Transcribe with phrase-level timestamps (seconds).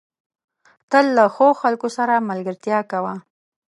[0.91, 3.13] تل له ښو خلکو سره ملګرتيا کوه.